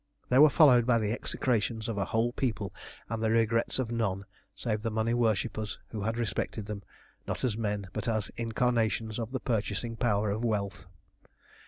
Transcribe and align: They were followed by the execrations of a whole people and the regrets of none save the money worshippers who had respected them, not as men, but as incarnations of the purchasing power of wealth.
They 0.29 0.39
were 0.39 0.49
followed 0.49 0.87
by 0.87 0.97
the 0.97 1.11
execrations 1.11 1.87
of 1.87 1.99
a 1.99 2.05
whole 2.05 2.31
people 2.33 2.73
and 3.07 3.21
the 3.21 3.29
regrets 3.29 3.77
of 3.77 3.91
none 3.91 4.25
save 4.55 4.81
the 4.81 4.89
money 4.89 5.13
worshippers 5.13 5.77
who 5.89 6.01
had 6.01 6.17
respected 6.17 6.65
them, 6.65 6.81
not 7.27 7.43
as 7.43 7.55
men, 7.55 7.85
but 7.93 8.07
as 8.07 8.31
incarnations 8.35 9.19
of 9.19 9.31
the 9.31 9.39
purchasing 9.39 9.95
power 9.95 10.31
of 10.31 10.43
wealth. 10.43 10.87